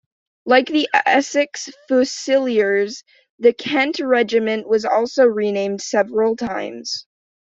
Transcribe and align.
Like 0.47 0.65
the 0.65 0.89
Essex 1.05 1.69
Fusiliers, 1.87 3.03
the 3.37 3.53
Kent 3.53 3.99
Regiment 3.99 4.67
was 4.67 4.83
also 4.83 5.25
renamed 5.25 5.81
several 5.83 6.35
times. 6.35 7.05